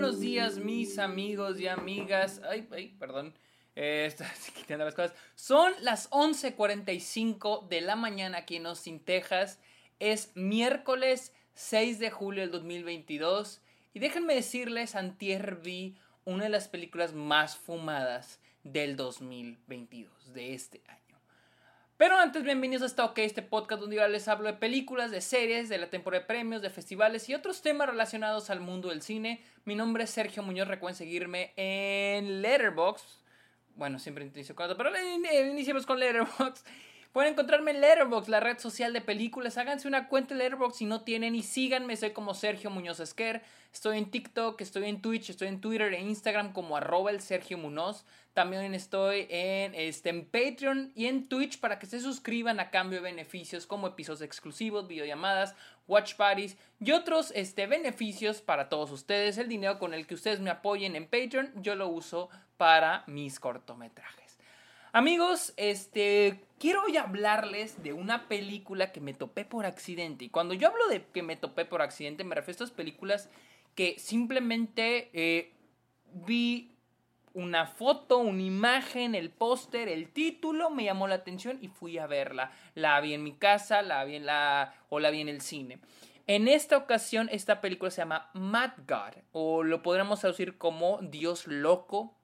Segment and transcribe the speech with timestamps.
[0.00, 2.42] buenos días, mis amigos y amigas.
[2.46, 3.32] Ay, ay, perdón.
[3.74, 4.14] Eh,
[4.54, 5.14] quitando las cosas.
[5.34, 9.58] Son las 11:45 de la mañana aquí en Austin, Texas.
[9.98, 13.62] Es miércoles 6 de julio del 2022.
[13.94, 20.82] Y déjenme decirles, antier vi una de las películas más fumadas del 2022, de este
[20.88, 21.05] año.
[21.98, 25.22] Pero antes, bienvenidos a esta OK, este podcast donde yo les hablo de películas, de
[25.22, 29.00] series, de la temporada de premios, de festivales y otros temas relacionados al mundo del
[29.00, 29.42] cine.
[29.64, 33.06] Mi nombre es Sergio Muñoz, recuerden seguirme en Letterboxd.
[33.76, 34.90] Bueno, siempre inicio con pero
[35.50, 36.66] iniciemos con Letterboxd.
[37.16, 39.56] Pueden encontrarme en Letterboxd, la red social de películas.
[39.56, 41.96] Háganse una cuenta en Letterboxd si no tienen y síganme.
[41.96, 43.40] Soy como Sergio Muñoz Esquer.
[43.72, 47.56] Estoy en TikTok, estoy en Twitch, estoy en Twitter e Instagram como arroba el Sergio
[47.56, 48.04] Munoz.
[48.34, 52.98] También estoy en, este, en Patreon y en Twitch para que se suscriban a cambio
[52.98, 55.54] de beneficios como episodios exclusivos, videollamadas,
[55.88, 59.38] watch parties y otros este, beneficios para todos ustedes.
[59.38, 63.40] El dinero con el que ustedes me apoyen en Patreon yo lo uso para mis
[63.40, 64.26] cortometrajes.
[64.96, 70.24] Amigos, este, quiero hoy hablarles de una película que me topé por accidente.
[70.24, 73.30] Y cuando yo hablo de que me topé por accidente, me refiero a estas películas
[73.74, 75.52] que simplemente eh,
[76.12, 76.72] vi
[77.34, 82.06] una foto, una imagen, el póster, el título, me llamó la atención y fui a
[82.06, 82.50] verla.
[82.74, 85.78] La vi en mi casa, la vi en la, o la vi en el cine.
[86.26, 91.46] En esta ocasión, esta película se llama Mad God, o lo podríamos traducir como Dios
[91.46, 92.16] Loco.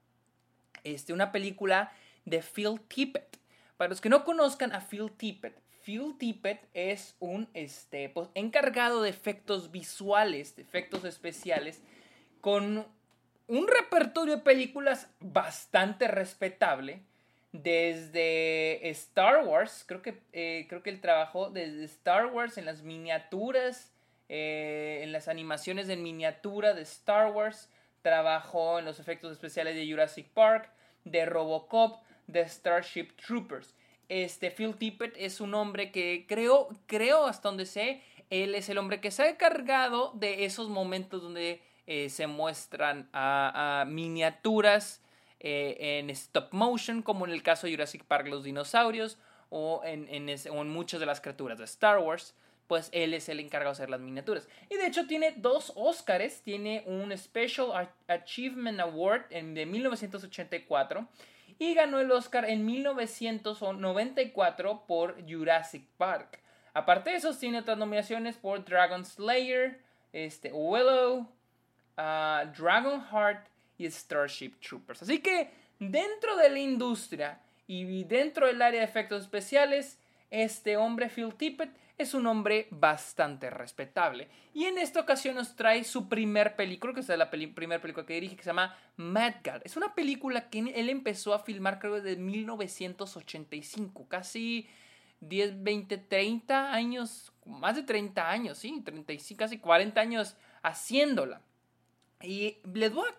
[0.82, 1.92] Este, una película
[2.24, 3.41] de Phil Tippett.
[3.82, 9.02] Para los que no conozcan a Phil Tippett, Phil Tippett es un este, pues, encargado
[9.02, 11.82] de efectos visuales, de efectos especiales,
[12.40, 12.86] con
[13.48, 17.02] un repertorio de películas bastante respetable.
[17.50, 22.82] Desde Star Wars, creo que, eh, creo que él trabajó desde Star Wars en las
[22.82, 23.90] miniaturas,
[24.28, 27.68] eh, en las animaciones en miniatura de Star Wars,
[28.02, 30.70] trabajó en los efectos especiales de Jurassic Park,
[31.04, 33.74] de Robocop, de Starship Troopers.
[34.08, 38.78] Este Phil Tippett es un hombre que creo, creo hasta donde sé, él es el
[38.78, 45.02] hombre que se ha encargado de esos momentos donde eh, se muestran a, miniaturas
[45.40, 49.18] eh, en stop motion, como en el caso de Jurassic Park los dinosaurios,
[49.50, 52.34] o en, en muchas de las criaturas de Star Wars
[52.72, 54.48] pues él es el encargado de hacer las miniaturas.
[54.70, 61.06] Y de hecho tiene dos Oscars, tiene un Special Achievement Award en, de 1984
[61.62, 66.40] y ganó el Oscar en 1994 por Jurassic Park.
[66.74, 69.80] Aparte de eso, tiene otras nominaciones por Dragon Slayer,
[70.12, 73.46] este, Willow, uh, Dragon Heart
[73.78, 75.02] y Starship Troopers.
[75.02, 81.08] Así que dentro de la industria y dentro del área de efectos especiales, este hombre
[81.08, 84.28] Phil Tippett es un hombre bastante respetable.
[84.54, 88.14] Y en esta ocasión nos trae su primer película, que es la primera película que
[88.14, 89.62] dirige, que se llama Mad God.
[89.64, 94.68] Es una película que él empezó a filmar creo desde 1985, casi
[95.20, 101.40] 10, 20, 30 años, más de 30 años, sí, 35, casi 40 años haciéndola.
[102.22, 103.14] Y les voy a,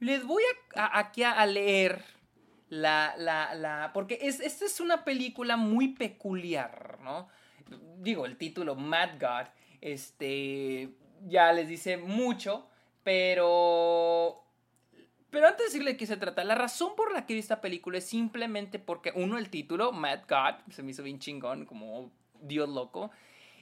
[0.00, 0.42] les voy
[0.74, 2.02] a, aquí a leer
[2.72, 7.28] la, la, la, porque es, esta es una película muy peculiar, ¿no?
[7.98, 9.48] Digo, el título Mad God,
[9.80, 10.90] este,
[11.26, 12.68] ya les dice mucho,
[13.02, 14.38] pero...
[15.30, 17.62] Pero antes de decirle de qué se trata, la razón por la que vi esta
[17.62, 22.12] película es simplemente porque, uno, el título, Mad God, se me hizo bien chingón, como
[22.42, 23.10] Dios loco.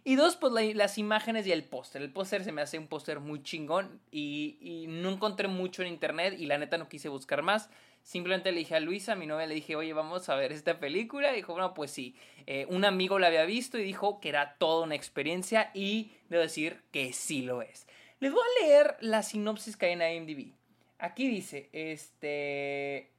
[0.02, 2.02] Y dos, pues las imágenes y el póster.
[2.02, 5.88] El póster se me hace un póster muy chingón y, y, no encontré mucho en
[5.88, 7.70] internet y la neta no quise buscar más.
[8.02, 11.32] Simplemente le dije a Luisa, mi novia, le dije, oye, vamos a ver esta película.
[11.32, 12.16] Y dijo, bueno, pues sí.
[12.46, 16.42] Eh, un amigo la había visto y dijo que era toda una experiencia y debo
[16.42, 17.86] decir que sí lo es.
[18.18, 20.52] Les voy a leer la sinopsis que hay en IMDb.
[20.98, 23.10] Aquí dice, este...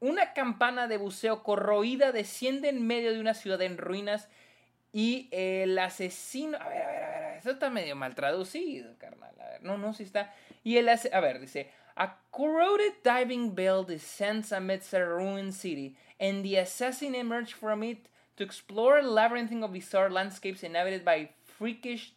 [0.00, 4.28] Una campana de buceo corroída desciende en medio de una ciudad en ruinas
[4.92, 6.58] y el asesino...
[6.60, 9.34] A ver, a ver, a ver, eso está medio mal traducido, carnal.
[9.40, 10.32] A ver, no, no, sí está...
[10.64, 11.70] Y el A ver, dice...
[11.94, 18.08] A corroded diving bell descends amidst a ruined city, and the assassin emerges from it
[18.36, 21.28] to explore a labyrinth of bizarre landscapes inhabited by
[21.58, 22.14] freakish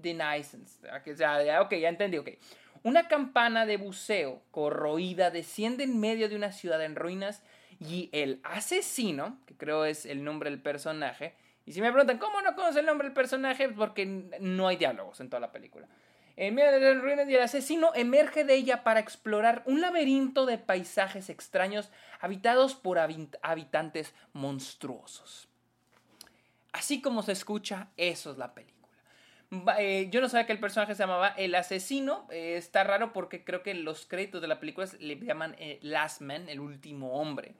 [0.00, 0.78] denizens.
[1.16, 2.38] Ya, ok, ya entendí, ok.
[2.84, 7.42] Una campana de buceo corroída desciende en medio de una ciudad en ruinas
[7.80, 11.34] y el asesino, que creo es el nombre del personaje,
[11.68, 13.68] y si me preguntan, ¿cómo no conoce el nombre del personaje?
[13.68, 15.86] Porque no hay diálogos en toda la película.
[16.34, 20.46] En medio de las ruinas y el asesino emerge de ella para explorar un laberinto
[20.46, 25.48] de paisajes extraños habitados por habitantes monstruosos.
[26.72, 28.88] Así como se escucha, eso es la película.
[29.78, 32.26] eh, yo no sabía que el personaje se llamaba El Asesino.
[32.30, 36.22] Eh, está raro porque creo que los créditos de la película le llaman eh, Last
[36.22, 37.56] Man, el último hombre.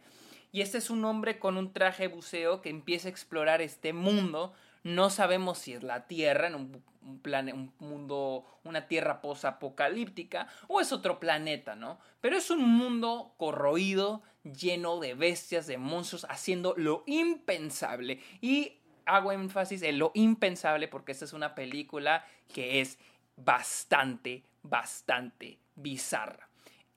[0.50, 4.54] Y este es un hombre con un traje buceo que empieza a explorar este mundo.
[4.82, 10.92] No sabemos si es la Tierra, en un, un mundo, una Tierra posapocalíptica, o es
[10.92, 11.98] otro planeta, ¿no?
[12.20, 18.20] Pero es un mundo corroído, lleno de bestias, de monstruos, haciendo lo impensable.
[18.40, 18.78] Y
[19.08, 22.98] hago énfasis en lo impensable porque esta es una película que es
[23.36, 26.47] bastante, bastante bizarra.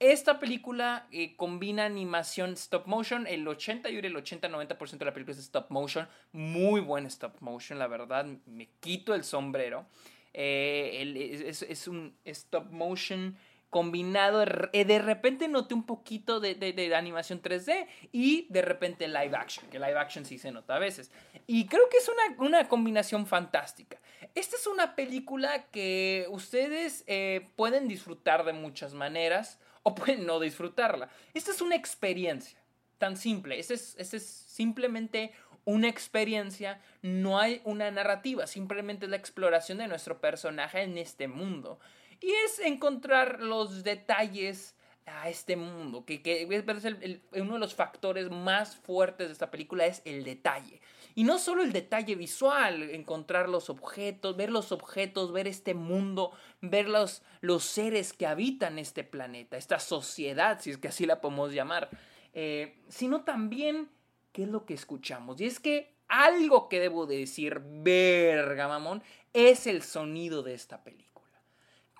[0.01, 3.27] Esta película eh, combina animación stop motion.
[3.27, 6.09] El 80 y el 80-90% de la película es stop motion.
[6.31, 8.25] Muy buen stop motion, la verdad.
[8.47, 9.85] Me quito el sombrero.
[10.33, 13.37] Eh, es, un stop motion
[13.69, 14.43] combinado,
[14.73, 19.77] eh, de repente noté un poquito de, animación 3D y de repente live action, que
[19.77, 21.11] live action sí se nota a veces.
[21.45, 22.09] Y creo que es
[22.39, 23.99] una, combinación fantástica.
[24.33, 27.05] Esta es una película que ustedes
[27.55, 31.09] pueden disfrutar de muchas maneras o pueden no disfrutarla.
[31.33, 32.59] Esta es una experiencia
[32.97, 33.59] tan simple.
[33.59, 35.31] Esta es, es simplemente
[35.65, 41.27] una experiencia, no hay una narrativa, simplemente es la exploración de nuestro personaje en este
[41.27, 41.79] mundo.
[42.19, 44.75] Y es encontrar los detalles
[45.05, 46.47] a este mundo, que, que
[47.33, 50.81] uno de los factores más fuertes de esta película es el detalle.
[51.15, 56.31] Y no solo el detalle visual, encontrar los objetos, ver los objetos, ver este mundo,
[56.61, 61.19] ver los, los seres que habitan este planeta, esta sociedad, si es que así la
[61.19, 61.89] podemos llamar,
[62.33, 63.89] eh, sino también
[64.31, 65.41] qué es lo que escuchamos.
[65.41, 71.10] Y es que algo que debo decir, verga, mamón, es el sonido de esta película.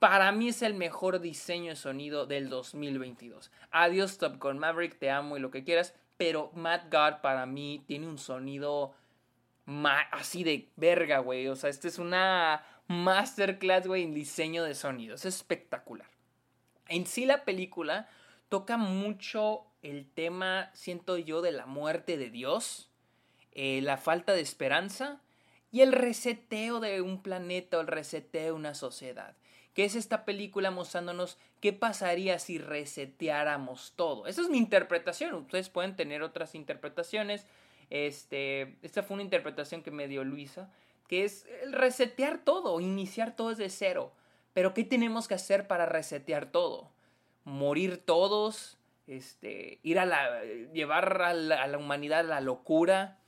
[0.02, 3.52] Para mí es el mejor diseño de sonido del 2022.
[3.70, 7.84] Adiós Top Gun Maverick, te amo y lo que quieras, pero Matt God para mí
[7.86, 8.96] tiene un sonido
[10.10, 11.48] así de verga, güey.
[11.50, 15.14] O sea, esta es una masterclass, güey, en diseño de sonido.
[15.14, 16.08] Es espectacular.
[16.88, 18.10] En sí la película
[18.50, 22.90] toca mucho el tema, siento yo, de la muerte de Dios,
[23.52, 25.22] eh, la falta de esperanza
[25.72, 29.36] y el reseteo de un planeta o el reseteo de una sociedad
[29.74, 34.28] que es esta película mostrándonos qué pasaría si reseteáramos todo.
[34.28, 37.46] Esa es mi interpretación, ustedes pueden tener otras interpretaciones.
[37.90, 40.70] Este, esta fue una interpretación que me dio Luisa,
[41.08, 44.12] que es resetear todo, iniciar todo desde cero.
[44.54, 46.90] Pero ¿qué tenemos que hacer para resetear todo?
[47.46, 48.78] Morir todos,
[49.08, 53.20] este, ir a la, llevar a la, humanidad a la locura,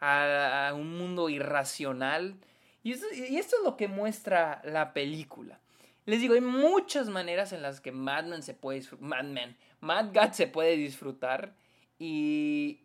[0.00, 2.36] a, un mundo irracional.
[2.82, 5.58] Y y esto es lo que muestra la película.
[6.06, 10.14] Les digo, hay muchas maneras en las que Mad Men se puede Mad Men, Mad
[10.14, 11.54] God se puede disfrutar.
[11.98, 12.80] Y,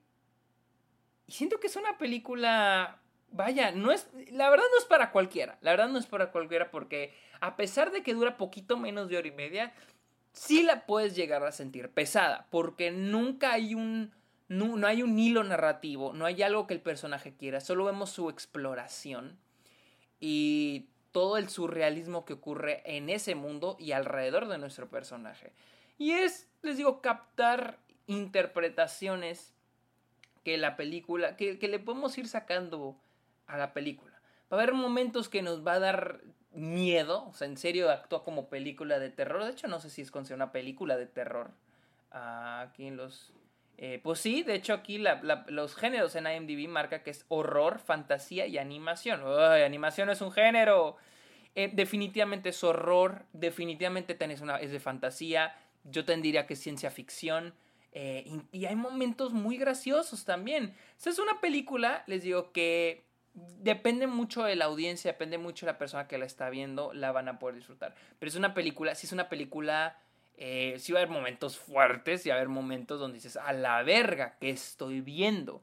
[1.27, 2.99] y siento que es una película.
[3.31, 4.09] Vaya, no es.
[4.31, 5.57] La verdad no es para cualquiera.
[5.61, 9.17] La verdad no es para cualquiera porque a pesar de que dura poquito menos de
[9.17, 9.73] hora y media,
[10.33, 12.47] sí la puedes llegar a sentir pesada.
[12.49, 14.11] Porque nunca hay un.
[14.47, 18.09] No, no hay un hilo narrativo, no hay algo que el personaje quiera, solo vemos
[18.09, 19.39] su exploración.
[20.19, 20.50] Y
[21.11, 25.51] todo el surrealismo que ocurre en ese mundo y alrededor de nuestro personaje.
[25.97, 27.77] Y es, les digo, captar
[28.07, 29.53] interpretaciones
[30.43, 32.97] que la película, que, le podemos ir sacando
[33.47, 34.13] a la película.
[34.51, 36.21] Va a haber momentos que nos va a dar
[36.51, 39.43] miedo, o sea, en serio actúa como película de terror.
[39.43, 41.51] De hecho, no sé si es considerada una película de terror.
[42.11, 43.33] aquí en los...
[43.83, 45.03] Eh, pues sí, de hecho aquí
[45.47, 49.23] los géneros en IMDb marca que es horror, fantasía y animación.
[49.23, 50.97] Uy, animación es un género.
[51.55, 55.55] Eh, definitivamente es horror, definitivamente tenés una, es de fantasía.
[55.83, 57.55] Yo tendría que es ciencia ficción.
[57.91, 60.75] Eh, y, hay momentos muy graciosos también.
[61.03, 65.79] Es una película, les digo, que depende mucho de la audiencia, depende mucho de la
[65.79, 67.95] persona que la está viendo, la van a poder disfrutar.
[68.19, 69.97] Pero es una película, si es una película
[70.43, 73.53] eh, sí va a haber momentos fuertes y va a haber momentos donde dices, a
[73.53, 75.61] la verga, ¿qué estoy viendo?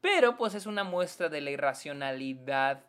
[0.00, 2.86] Pero pues es una muestra de la irracionalidad,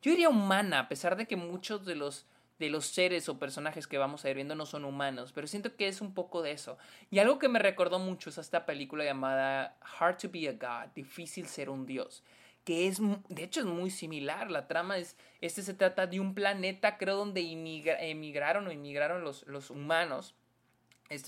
[0.00, 2.24] yo diría humana, a pesar de que muchos de los,
[2.58, 5.76] de los seres o personajes que vamos a ir viendo no son humanos, pero siento
[5.76, 6.78] que es un poco de eso.
[7.10, 10.90] Y algo que me recordó mucho es esta película llamada Hard to be a God,
[10.94, 12.24] difícil ser un dios
[12.64, 16.34] que es, de hecho es muy similar, la trama es, este se trata de un
[16.34, 20.34] planeta, creo, donde emigraron o inmigraron los, los humanos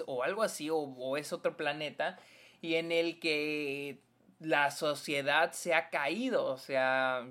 [0.07, 2.19] o algo así, o, es otro planeta,
[2.61, 4.03] y en el que
[4.39, 7.27] la sociedad se ha caído, o sea,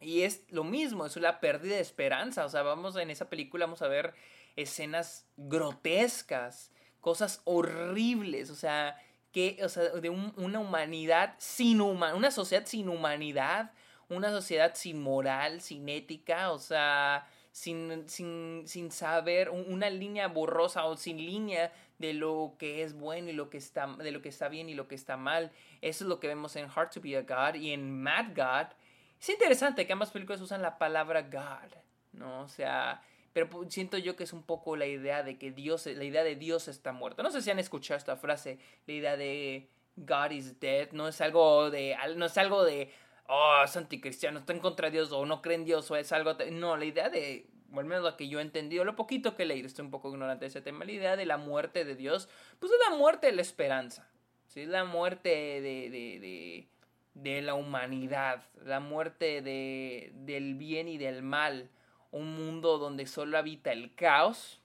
[0.00, 3.66] y es lo mismo, es la pérdida de esperanza, o sea, vamos en esa película,
[3.66, 4.14] vamos a ver
[4.56, 8.96] escenas grotescas, cosas horribles, o sea,
[9.32, 13.72] que, o sea, de una humanidad sin humanidad, una sociedad sin humanidad,
[14.08, 20.84] una sociedad sin moral, sin ética, o sea, sin, sin, sin saber, una línea borrosa
[20.84, 24.28] o sin línea de lo que es bueno y lo que está, de lo que
[24.28, 25.50] está bien y lo que está mal.
[25.80, 28.72] Eso es lo que vemos en Hard to be a God y en Mad God.
[29.20, 31.76] Es interesante que ambas películas usan la palabra God,
[32.12, 32.42] ¿no?
[32.42, 33.02] O sea,
[33.32, 36.36] pero siento yo que es un poco la idea de que Dios, la idea de
[36.36, 37.22] Dios está muerto.
[37.22, 41.20] No sé si han escuchado esta frase, la idea de God is dead, no es
[41.20, 42.90] algo de, no es algo de,
[43.30, 46.10] oh, es anticristiano, está en contra de Dios o no cree en Dios o es
[46.12, 49.36] algo, no, la idea de, o al menos lo que yo he entendido, lo poquito
[49.36, 51.94] que leído, estoy un poco ignorante de ese tema, la idea de la muerte de
[51.94, 54.10] Dios, pues es la muerte de la esperanza,
[54.48, 54.62] ¿sí?
[54.62, 56.68] es la muerte de, de, de,
[57.14, 61.70] de la humanidad, la muerte de, del bien y del mal,
[62.10, 64.60] un mundo donde solo habita el caos.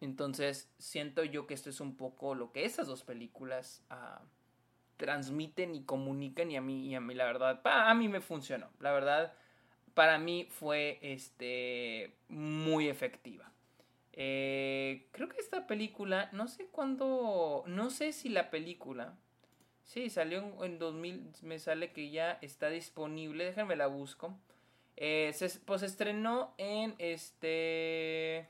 [0.00, 4.22] Entonces siento yo que esto es un poco lo que esas dos películas ah,
[4.96, 8.68] transmiten y comunican y a mí, y a mí la verdad, a mí me funcionó.
[8.80, 9.34] La verdad,
[9.94, 13.50] para mí fue este, muy efectiva.
[14.12, 19.16] Eh, creo que esta película, no sé cuándo, no sé si la película,
[19.82, 24.38] sí, salió en 2000, me sale que ya está disponible, déjenme la busco.
[24.96, 28.48] Eh, se, pues estrenó en este...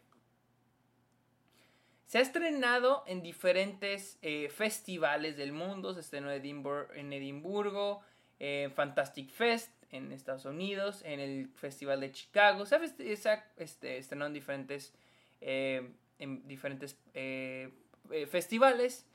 [2.06, 5.94] Se ha estrenado en diferentes eh, festivales del mundo.
[5.94, 8.02] Se estrenó en Edimburgo,
[8.38, 12.66] en Fantastic Fest en Estados Unidos, en el Festival de Chicago.
[12.66, 12.80] Se ha
[13.56, 14.92] este, estrenó en diferentes,
[15.40, 16.98] eh, en diferentes
[18.28, 19.06] festivales.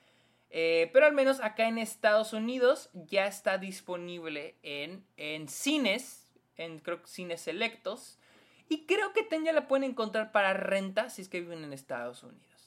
[0.50, 6.29] pero al menos acá en Estados Unidos ya está disponible en, en cines
[6.60, 8.19] en creo, cines selectos.
[8.67, 12.22] Y creo que ya la pueden encontrar para renta si es que viven en Estados
[12.24, 12.58] Unidos.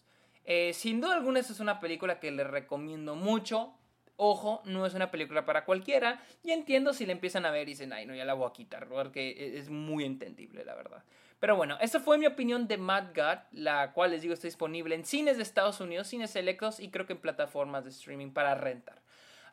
[0.44, 3.74] Eh, sin duda alguna, esta es una película que les recomiendo mucho.
[4.16, 6.22] Ojo, no es una película para cualquiera.
[6.42, 8.52] Y entiendo si la empiezan a ver y dicen, ay, no, ya la voy a
[8.52, 8.88] quitar.
[8.88, 11.02] Porque e-, es muy entendible, la verdad.
[11.42, 14.94] Pero bueno, esta fue mi opinión de Mad God, la cual les digo está disponible
[14.94, 18.54] en cines de Estados Unidos, cines selectos y creo que en plataformas de streaming para
[18.54, 19.01] rentar.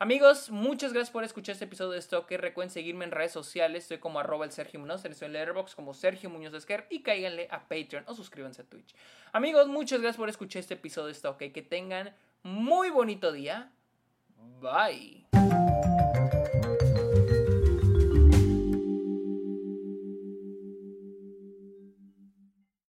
[0.02, 2.40] Amigos, muchas gracias por escuchar este episodio de Stoker.
[2.40, 3.84] Recuerden seguirme en redes sociales.
[3.84, 5.04] Estoy como arroba el Sergio Muñoz.
[5.04, 6.88] Estoy en Letterboxd como Sergio Muñoz Esquer.
[6.90, 8.96] Y cáiganle a Patreon o suscríbanse a Twitch.
[9.34, 11.52] Amigos, muchas gracias por escuchar este episodio de Stoker.
[11.52, 13.74] Que tengan muy bonito día.
[14.62, 15.26] Bye.